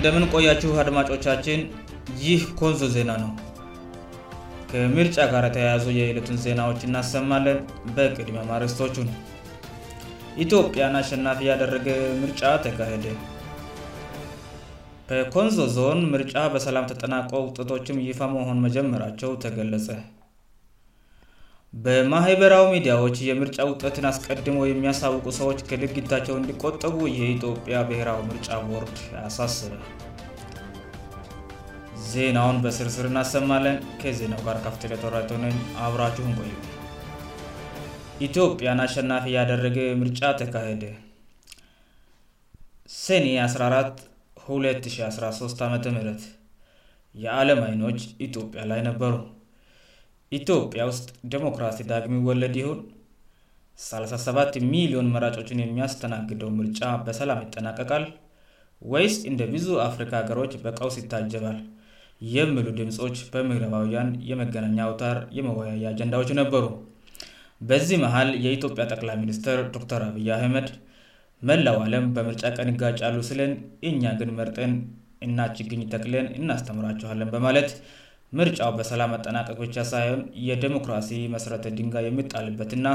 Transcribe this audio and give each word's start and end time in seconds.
እንደምንቆያችሁ 0.00 0.68
አድማጮቻችን 0.82 1.58
ይህ 2.26 2.42
ኮንዞ 2.58 2.78
ዜና 2.94 3.10
ነው 3.22 3.32
ከምርጫ 4.70 5.16
ጋር 5.32 5.44
የተያያዙ 5.48 5.84
የዕለቱን 5.96 6.38
ዜናዎች 6.44 6.80
እናሰማለን 6.88 7.58
በቀድሚማረክስቶቹ 7.96 8.94
ነው 9.08 9.16
ኢትዮጵያን 10.44 10.96
አሸናፊ 11.00 11.42
ያደረገ 11.50 11.86
ምርጫ 12.22 12.42
ተካሄደ 12.66 13.06
በኮንዞ 15.10 15.58
ዞን 15.76 16.00
ምርጫ 16.14 16.34
በሰላም 16.54 16.88
ተጠናቆ 16.92 17.30
ውጥቶችም 17.48 18.00
ይፋ 18.08 18.20
መሆን 18.36 18.64
መጀመራቸው 18.66 19.32
ተገለጸ 19.44 19.88
በማህይበራዊ 21.82 22.62
ሚዲያዎች 22.74 23.16
የምርጫ 23.26 23.56
ውጠትን 23.72 24.06
አስቀድሞ 24.08 24.56
የሚያሳውቁ 24.68 25.24
ሰዎች 25.40 25.58
ከልግታቸው 25.68 26.34
እንዲቆጠቡ 26.38 26.96
የኢትዮጵያ 27.18 27.74
ብሔራዊ 27.88 28.18
ምርጫ 28.30 28.48
ቦርድ 28.70 28.96
አሳስበ 29.26 29.76
ዜናውን 32.10 32.58
በስርስር 32.64 33.06
እናሰማለን 33.12 33.78
ከዜናው 34.02 34.42
ጋር 34.48 34.58
ካፍትለተወራቸሆነን 34.66 35.56
አብራችሁን 35.86 36.34
ቆዩ 36.40 36.52
ኢትዮጵያን 38.28 38.82
አሸናፊ 38.88 39.26
ያደረገ 39.38 39.78
ምርጫ 40.00 40.22
ተካሄደ 40.40 40.84
ሴኔ 43.02 43.26
14 43.48 44.02
2013 44.52 45.64
ዓም 45.68 46.18
የዓለም 47.26 47.60
አይኖች 47.68 48.00
ኢትዮጵያ 48.26 48.60
ላይ 48.70 48.80
ነበሩ 48.88 49.14
ኢትዮጵያ 50.38 50.82
ውስጥ 50.88 51.06
ዲሞክራሲ 51.32 51.76
ዳግሚ 51.92 52.16
ወለድ 52.26 52.56
ይሁን 52.58 52.80
37 53.84 54.56
ሚሊዮን 54.72 55.06
መራጮችን 55.14 55.62
የሚያስተናግደው 55.62 56.50
ምርጫ 56.58 56.82
በሰላም 57.06 57.40
ይጠናቀቃል 57.44 58.04
ወይስ 58.92 59.14
እንደ 59.30 59.40
ብዙ 59.54 59.66
አፍሪካ 59.86 60.12
ሀገሮች 60.20 60.52
በቀውስ 60.64 60.96
ይታጀባል 61.00 61.56
የምሉ 62.34 62.64
ድምፆች 62.80 63.16
በምረባውያን 63.32 64.10
የመገናኛ 64.30 64.78
አውታር 64.86 65.18
የመወያይ 65.38 65.82
አጀንዳዎች 65.92 66.30
ነበሩ 66.40 66.64
በዚህ 67.70 67.98
መሀል 68.04 68.30
የኢትዮጵያ 68.44 68.84
ጠቅላይ 68.92 69.18
ሚኒስትር 69.24 69.58
ዶተር 69.76 70.04
አብይ 70.08 70.28
አህመድ 70.36 70.68
መለው 71.50 71.78
አለም 71.86 72.06
በምርጫ 72.18 72.44
ቀንይጋጫሉ 72.58 73.16
ስለን 73.30 73.54
እኛ 73.90 74.02
ግን 74.20 74.30
መርጠን 74.38 74.74
እናችግኝ 75.26 75.82
ተክለን 75.94 76.28
እናስተምራቸኋለን 76.38 77.30
በማለት 77.34 77.70
ምርጫው 78.38 78.72
በሰላም 78.78 79.10
መጠናቀቅ 79.14 79.54
ብቻ 79.62 79.76
ሳሆን 79.92 80.20
የዲሞክራሲ 80.48 81.08
መስረተ 81.34 81.64
ድንጋ 81.78 81.94
የሚጣልበት 82.04 82.72
ና 82.84 82.88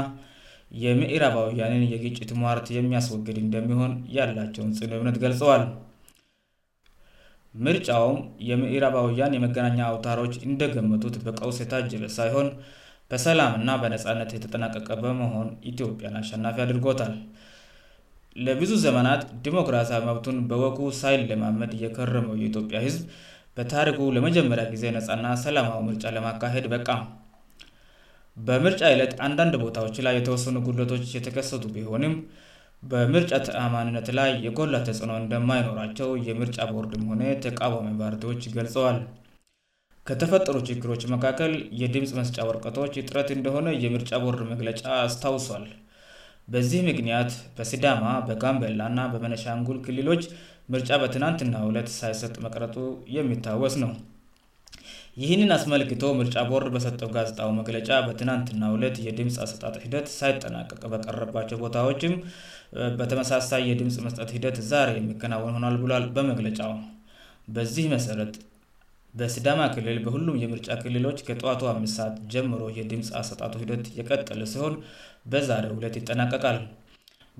የምዕራባውያንን 0.84 1.82
የግጭት 1.94 2.30
መርት 2.44 2.68
የሚያስወግድ 2.76 3.36
እንደሚሆን 3.44 3.92
ያላቸውን 4.16 4.70
ጽን 4.78 4.92
ብነት 5.00 5.18
ገልጸዋል 5.24 5.64
ምርጫውም 7.66 8.16
የምዕራባውያን 8.52 9.36
የመገናኛ 9.36 9.78
አውታሮች 9.90 10.34
እንደገመቱት 10.48 11.14
በቀውስ 11.26 11.58
የታጀበ 11.64 12.08
ሳይሆን 12.18 12.48
በሰላም 13.10 13.52
ና 13.68 13.76
በነፃነት 13.84 14.30
የተጠናቀቀ 14.36 14.88
በመሆን 15.04 15.48
ኢትዮጵያን 15.72 16.18
አሸናፊ 16.22 16.56
አድርጎታል 16.64 17.12
ለብዙ 18.46 18.70
ዘመናት 18.88 19.22
ዲሞክራሲዊ 19.44 20.00
መብቱን 20.08 20.38
በወኩ 20.50 20.80
ሳይል 21.02 21.22
ለማመድ 21.30 21.70
እየከረመው 21.76 22.34
የኢትዮጵያ 22.40 22.78
ህዝብ 22.88 23.04
በታሪኩ 23.58 24.00
ለመጀመሪያ 24.14 24.64
ጊዜ 24.72 24.82
ነፃና 24.96 25.26
ሰላማዊ 25.42 25.78
ምርጫ 25.86 26.02
ለማካሄድ 26.16 26.66
በቃ 26.72 26.88
በምርጫ 28.46 28.80
ዕለት 28.94 29.12
አንዳንድ 29.26 29.54
ቦታዎች 29.62 29.96
ላይ 30.06 30.14
የተወሰኑ 30.18 30.56
ጉሎቶች 30.66 31.04
የተከሰቱ 31.16 31.62
ቢሆንም 31.76 32.14
በምርጫ 32.90 33.30
ተአማንነት 33.46 34.08
ላይ 34.18 34.30
የጎላ 34.46 34.74
ተጽዕኖ 34.88 35.12
እንደማይኖራቸው 35.22 36.10
የምርጫ 36.28 36.58
ቦርድም 36.72 37.04
ሆነ 37.12 37.22
ተቃባሚ 37.46 37.88
ፓርቲዎች 38.02 38.42
ገልጸዋል 38.56 38.98
ከተፈጠሩ 40.08 40.56
ችግሮች 40.70 41.02
መካከል 41.14 41.52
የድምፅ 41.80 42.10
መስጫ 42.20 42.36
ወርቀቶች 42.50 42.92
ጥረት 43.06 43.30
እንደሆነ 43.36 43.68
የምርጫ 43.84 44.10
ቦርድ 44.24 44.42
መግለጫ 44.52 44.82
አስታውሷል 45.06 45.64
በዚህ 46.54 46.82
ምክንያት 46.90 47.30
በሲዳማ 47.56 48.04
በጋምበላ 48.28 48.82
ና 48.98 49.06
በመነሻ 49.12 49.44
ንጉል 49.60 49.78
ክልሎች 49.86 50.22
ምርጫ 50.74 50.88
በትናንትና 51.00 51.56
ሁለት 51.66 51.88
ሳይሰጥ 51.98 52.32
መቅረጡ 52.44 52.76
የሚታወስ 53.16 53.74
ነው 53.82 53.90
ይህንን 55.22 55.50
አስመልክቶ 55.56 56.02
ምርጫ 56.20 56.34
ቦርድ 56.48 56.68
በሰጠው 56.74 57.10
ጋዜጣው 57.16 57.50
መግለጫ 57.58 57.88
በትናንትና 58.06 58.62
ሁለት 58.72 58.96
የድምጽ 59.04 59.36
አሰጣ 59.44 59.62
ሂደት 59.84 60.06
ሳይጠናቀቅ 60.16 60.80
በቀረባቸው 60.92 61.60
ቦታዎችም 61.64 62.14
በተመሳሳይ 62.98 63.62
የድምጽ 63.70 63.96
መስጠት 64.06 64.32
ሂደት 64.36 64.58
ዛሬ 64.72 64.90
የሚከናወን 64.98 65.54
ሆናል 65.58 65.76
ብል 65.84 66.06
በመግለጫው 66.16 66.74
በዚህ 67.56 67.86
መሰረት 67.94 68.34
በስዳማ 69.20 69.60
ክልል 69.74 69.98
በሁሉም 70.06 70.40
የምርጫ 70.44 70.68
ክልሎች 70.82 71.18
ከጠዋቱ 71.28 71.62
ምሳት 71.84 72.16
ጀምሮ 72.32 72.62
የድምፅ 72.80 73.08
አሰጣቱ 73.20 73.54
ሂደት 73.62 73.86
የቀጠለ 74.00 74.42
ሲሆን 74.54 74.74
በዛሬው 75.32 75.74
ሁለት 75.78 75.94
ይጠናቀቃል 76.00 76.58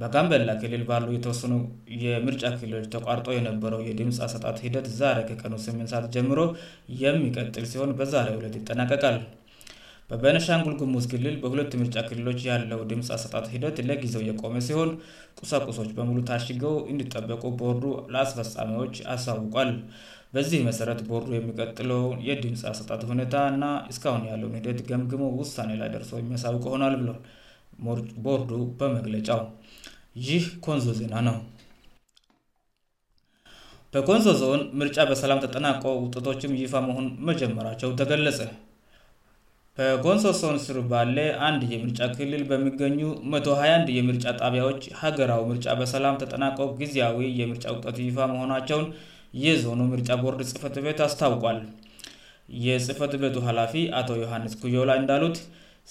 በጋንበላ 0.01 0.51
ክልል 0.63 0.83
ባሉ 0.89 1.05
የተወሰኑው 1.15 1.61
የምርጫ 2.03 2.43
ክልሎች 2.61 2.87
ተቋርጦ 2.95 3.29
የነበረው 3.37 3.81
የድም 3.89 4.11
አሰጣት 4.27 4.57
ሂደት 4.65 4.87
ዛር 4.99 5.19
ከቀኑ 5.29 5.55
ስምን 5.67 5.87
ሰት 5.93 6.07
ጀምሮ 6.15 6.41
የሚቀጥል 7.03 7.65
ሲሆን 7.71 7.93
በዛሬ 7.99 8.29
ሁለት 8.39 8.57
ይጠናቀቃል 8.61 9.17
በበነሻንጉል 10.11 10.75
ጉሙዝ 10.83 11.05
ክልል 11.13 11.37
በሁለት 11.45 11.73
ምርጫ 11.83 11.97
ክልሎች 12.11 12.41
ያለው 12.51 12.81
ድም 12.91 13.01
አሰጣት 13.17 13.47
ሂደት 13.55 13.79
ለጊዜው 13.89 14.23
የቆመ 14.29 14.55
ሲሆን 14.69 14.91
ቁሳቁሶች 15.39 15.91
በሙሉ 15.97 16.19
ታሽገው 16.31 16.75
እንድጠበቁ 16.93 17.43
ቦርዱ 17.63 17.85
ለአስፈጻሚዎች 18.15 18.95
አሳውቋል 19.15 19.73
በዚህ 20.37 20.61
መሰረት 20.69 21.01
ቦርዱ 21.09 21.31
የሚቀጥለውን 21.39 22.17
የድም 22.29 22.55
አሰጣት 22.73 23.03
ሁኔታ 23.13 23.35
እና 23.55 23.65
እስካሁን 23.93 24.25
ያለውን 24.33 24.57
ሂደት 24.61 24.81
ገምግሞ 24.93 25.25
ውሳኔ 25.41 25.73
ላይ 25.83 25.91
ደርሰ 25.97 26.13
የሚያሳውቅ 26.23 26.65
ሆናል 26.75 26.97
ብል 27.05 27.11
ቦርዱ 28.27 28.51
በመግለጫው 28.81 29.41
ይህ 30.29 30.45
ኮንዞ 30.65 30.85
ዜና 30.99 31.15
ነው 31.27 31.35
በኮንዞ 33.95 34.27
ዞን 34.41 34.61
ምርጫ 34.81 34.97
በሰላም 35.11 35.41
ተጠናቀ 35.45 35.83
ውጠቶችም 36.05 36.53
ይፋ 36.61 36.73
መሆን 36.87 37.07
መጀመራቸው 37.29 37.91
ተገለጸ 38.01 38.41
በኮንሶ 39.79 40.25
ሶን 40.41 40.57
ስር 40.65 40.77
ባለ 40.91 41.17
አንድ 41.49 41.63
የምርጫ 41.75 42.01
ክልል 42.17 42.43
በሚገኙ 42.51 42.99
121 43.35 43.93
የምርጫ 43.97 44.25
ጣቢያዎች 44.41 44.83
ሀገራዊ 45.03 45.43
ምርጫ 45.51 45.67
በሰላም 45.81 46.19
ተጠናቆ 46.23 46.59
ጊዜያዊ 46.81 47.19
የምርጫ 47.41 47.65
ውጠት 47.77 47.99
ይፋ 48.07 48.19
መሆናቸውን 48.35 48.87
የዞኑ 49.45 49.81
ምርጫ 49.93 50.11
ቦርድ 50.23 50.41
ጽህፈት 50.51 50.77
ቤት 50.87 51.01
አስታውቋል 51.09 51.61
የጽህፈት 52.67 53.15
ቤቱ 53.25 53.37
ኃላፊ 53.49 53.75
አቶ 54.01 54.09
ዮሐንስ 54.25 54.53
ኩዮላ 54.63 54.91
እንዳሉት 55.03 55.39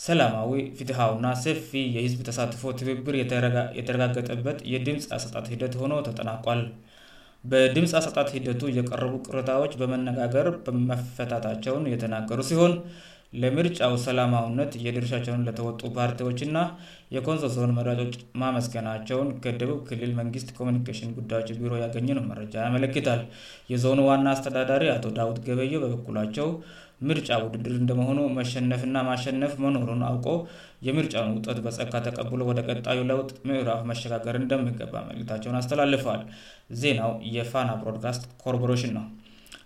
ሰላማዊ 0.04 0.52
ፍትሀውና 0.78 1.28
ሰፊ 1.44 1.70
የህዝብ 1.96 2.22
ተሳትፎ 2.28 2.62
ትብብር 2.80 3.16
የተረጋገጠበት 3.80 4.58
የድምፅ 4.72 5.06
አሰጣት 5.18 5.46
ሂደት 5.54 5.76
ሆኖ 5.82 5.94
ተጠናቋል 6.08 6.62
በድምፅ 7.52 7.92
አሰጣት 8.00 8.30
ሂደቱ 8.36 8.62
የቀረቡ 8.78 9.14
ቅርታዎች 9.28 9.74
በመነጋገር 9.82 10.46
በመፈታታቸውን 10.66 11.88
እየተናገሩ 11.90 12.42
ሲሆን 12.52 12.74
ለምርጫው 13.42 13.94
ሰላማውነት 14.08 14.72
እየደርሻቸውን 14.80 15.44
ለተወጡ 15.48 15.80
ፓርቲዎች 15.98 16.40
ና 16.56 16.58
የኮንዞ 17.16 17.42
ዞን 17.56 17.72
መራጮች 17.78 18.14
ማመስገናቸውን 18.42 19.30
ከደቡብ 19.44 19.80
ክልል 19.90 20.12
መንግስት 20.20 20.50
ኮሚኒኬሽን 20.60 21.10
ጉዳዮች 21.18 21.50
ቢሮ 21.62 21.74
ያገኙን 21.84 22.20
መረጃ 22.32 22.54
ያመለክታል 22.68 23.22
የዞኑ 23.72 24.00
ዋና 24.10 24.26
አስተዳዳሪ 24.36 24.86
አቶ 24.98 25.04
ዳውት 25.18 25.40
ገበዮው 25.48 25.82
በበኩሏቸው 25.86 26.50
ምርጫ 27.08 27.30
ውድድር 27.44 27.74
እንደመሆኑ 27.80 28.20
መሸነፍና 28.38 28.98
ማሸነፍ 29.08 29.54
መኖሩን 29.64 30.02
አውቆ 30.10 30.28
የምርጫውን 30.88 31.32
ውጠት 31.38 31.58
በጸካ 31.66 31.94
ተቀብሎ 32.06 32.40
ወደ 32.50 32.60
ቀጣዩ 32.70 33.00
ለውጥ 33.12 33.30
ምዕራፍ 33.50 33.82
መሸጋገር 33.90 34.36
እንደመገባ 34.42 34.94
መግታቸውን 35.10 35.58
አስተላልፈዋል 35.62 36.22
ዜናው 36.84 37.14
የፋና 37.36 37.70
ብሮድካስት 37.82 38.24
ኮርፖሬሽን 38.44 38.94
ነው 39.00 39.06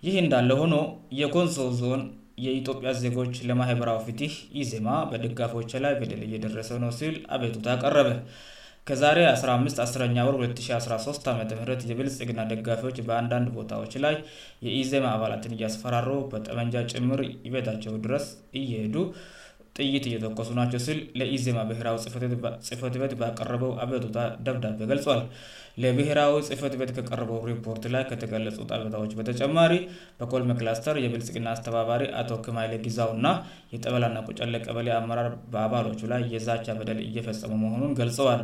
ይህ 0.07 0.15
እንዳለ 0.23 0.51
ሆኖ 0.61 0.75
የኮንሶ 1.21 1.57
ዞን 1.81 2.01
የኢትዮጵያ 2.45 2.89
ዜጎች 3.03 3.33
ለማህበራዊ 3.49 3.97
ፍትህ 4.07 4.33
ኢዜማ 4.61 4.89
በድጋፎች 5.11 5.71
ላይ 5.85 5.93
በደለይ 6.01 6.29
የደረሰው 6.35 6.77
ነው 6.83 6.91
ሲል 6.99 7.15
አቤቱታ 7.35 7.65
ያቀረበ 7.73 8.09
ከዛሬ 8.87 9.19
151ኛ 9.31 10.17
ወር 10.27 10.35
2013 10.43 11.27
ዓም 11.31 11.39
የብልጽግና 11.91 12.39
ደጋፊዎች 12.51 12.97
በአንዳንድ 13.07 13.47
ቦታዎች 13.57 13.93
ላይ 14.05 14.15
የኢዜማ 14.67 15.05
አባላትን 15.17 15.55
እያስፈራረው 15.57 16.19
በጠመንጃ 16.31 16.75
ጭምር 16.93 17.19
ይቤታቸው 17.47 17.93
ድረስ 18.05 18.25
እየሄዱ 18.61 18.95
ጥይት 19.83 20.05
እየተቆሱ 20.09 20.49
ናቸው 20.59 20.79
ሲል 20.85 20.97
ለኢዜማ 21.19 21.59
ብሄራዊ 21.69 21.97
ጽህፈት 22.67 22.93
ቤት 23.01 23.13
ባቀረበው 23.21 23.71
አበቶታ 23.83 24.17
ደብዳቤ 24.45 24.81
ገልጿል 24.91 25.21
ለብሄራዊ 25.83 26.33
ጽህፈት 26.47 26.73
ቤት 26.79 26.91
ከቀረበው 26.97 27.37
ሪፖርት 27.49 27.83
ላይ 27.95 28.03
ከተገለጹት 28.11 28.71
አበታዎች 28.77 29.11
በተጨማሪ 29.19 29.73
በኮልመክላስተር 30.21 30.97
የብልጽግና 31.05 31.47
አስተባባሪ 31.55 32.03
አቶ 32.21 32.31
ክማይሌ 32.47 32.73
ዲዛው 32.87 33.11
ና 33.25 33.35
የጠበላና 33.75 34.17
ቁጫ 34.29 34.39
ለቀበሌ 34.55 34.89
አመራር 35.01 35.29
በአባሎቹ 35.53 36.01
ላይ 36.13 36.23
የዛቻ 36.35 36.65
በደል 36.81 37.01
እየፈጸሙ 37.09 37.53
መሆኑን 37.65 37.95
ገልጸዋል 38.01 38.43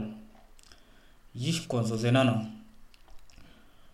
ይህ 1.44 1.56
ኮንዞ 1.72 1.90
ዜና 2.02 2.18
ነው 2.28 2.36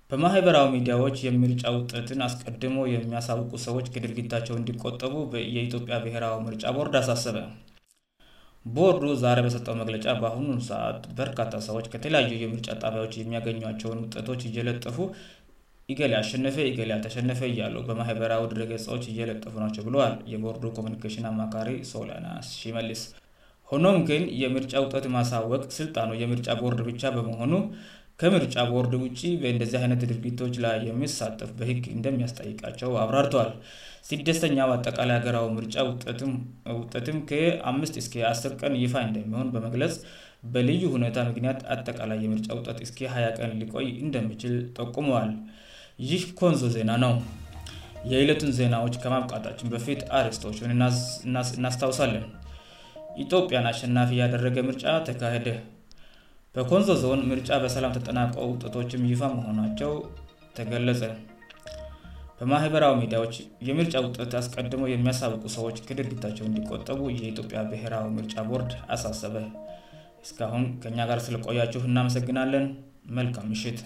በማህበራዊ 0.10 0.66
ሚዲያዎች 0.74 1.16
የሚርጫ 1.28 1.64
ውጠትን 1.76 2.20
አስቀድሞ 2.26 2.76
የሚያሳውቁ 2.92 3.52
ሰዎች 3.66 3.86
ከድርጊታቸው 3.94 4.56
እንዲቆጠቡ 4.60 5.14
የኢትዮጵያ 5.56 5.96
ብሄራዊ 6.04 6.36
ምርጫ 6.48 6.64
ቦርድ 6.76 6.96
አሳስበ 7.00 7.40
ቦርዱ 8.76 9.08
ዛሬ 9.24 9.38
በሰጠው 9.46 9.78
መግለጫ 9.82 10.06
በአሁኑ 10.22 10.54
ሰአት 10.70 11.00
በርካታ 11.22 11.62
ሰዎች 11.70 11.88
ከተለያዩ 11.94 12.36
የምርጫ 12.44 12.68
ጣቢያዎች 12.84 13.16
የሚያገኟቸውን 13.22 14.04
ውጠቶች 14.06 14.44
እየለጠፉ 14.50 15.00
ኢገል 15.94 16.14
አሸነፈ 16.22 16.58
ገል 16.80 16.92
ያልተሸነፈ 16.96 17.42
እያሉው 17.52 17.86
በማህበራዊ 17.90 18.44
ድረገጽዎች 18.54 19.06
እየለጠፉ 19.14 19.54
ናቸው 19.66 19.86
ብለል 19.90 20.16
የቦርዱ 20.36 20.64
ኮሚኒኬሽን 20.80 21.28
አማካሪ 21.32 21.72
ሶሊያና 21.94 22.28
ሲመልስ 22.60 23.02
ሆኖም 23.72 23.98
ግን 24.08 24.24
የምርጫ 24.44 24.74
ውጠት 24.84 25.06
ማሳወቅ 25.16 25.62
ስልጣኑ 25.80 26.10
የምርጫ 26.22 26.48
ቦርድ 26.62 26.80
ብቻ 26.88 27.04
በመሆኑ 27.16 27.54
ከምርጫ 28.22 28.56
ቦርድ 28.72 28.94
ውጭ 29.04 29.20
በእንደዚህ 29.42 29.78
አይነት 29.84 30.00
ድርጊቶች 30.06 30.56
ላይ 30.66 30.76
የሚሳጠፍ 30.88 31.52
በህግ 31.60 31.86
እንደሚያስጠይቃቸው 31.94 32.90
አብራርተዋል 33.04 33.52
ሲደስተኛው 34.08 34.72
አጠቃላይ 34.74 35.16
አገራው 35.20 35.46
ምርጫ 35.58 35.76
ውጠትም 36.80 37.18
ከአምት 37.30 37.94
እስኪ 38.02 38.16
10 38.32 38.58
ቀን 38.62 38.76
ይፋ 38.84 38.94
እንደሚሆን 39.08 39.48
በመግለጽ 39.56 39.96
በልዩ 40.56 40.84
ሁኔታ 40.98 41.18
ምክንያት 41.30 41.60
አጠቃላይ 41.76 42.20
የምርጫ 42.26 42.50
ውጠት 42.60 42.78
እስኪ 42.88 43.00
20 43.16 43.34
ቀን 43.42 43.52
ሊቆይ 43.62 43.88
እንደምችል 44.06 44.56
ጠቁመዋል 44.80 45.34
ይህ 46.12 46.24
ኮንዞ 46.42 46.62
ዜና 46.76 46.92
ነው 47.06 47.16
የዕለቱን 48.12 48.54
ዜናዎች 48.60 48.96
ከማብቃታችን 49.06 49.72
በፊት 49.74 50.04
አሬስቶችን 50.20 50.74
እናስታውሳለን 51.60 52.26
ኢትዮጵያን 53.24 53.68
አሸናፊ 53.72 54.10
ያደረገ 54.22 54.58
ምርጫ 54.68 54.84
ተካሄደ 55.08 55.48
በኮንዞ 56.56 56.88
ዞን 57.02 57.22
ምርጫ 57.32 57.50
በሰላም 57.64 57.94
ተጠናቀ 57.98 58.34
ውጥቶችም 58.52 59.04
ይፋ 59.12 59.22
መሆናቸው 59.38 59.92
ተገለጸ 60.58 61.04
በማህበራዊ 62.40 62.94
ሚዲያዎች 63.02 63.36
የምርጫ 63.68 63.96
ውጥት 64.06 64.32
አስቀድሞ 64.40 64.86
የሚያሳብቁ 64.92 65.44
ሰዎች 65.56 65.78
ከድርጊታቸው 65.90 66.46
እንዲቆጠቡ 66.48 67.00
የኢትዮጵያ 67.18 67.60
ብሔራዊ 67.72 68.08
ምርጫ 68.18 68.34
ቦርድ 68.50 68.72
አሳሰበ 68.96 69.36
እስካሁን 70.26 70.66
ከኛ 70.82 70.98
ጋር 71.12 71.22
ስለቆያችሁ 71.28 71.84
እናመሰግናለን 71.92 72.66
መልካም 73.20 73.48
ምሽት 73.54 73.80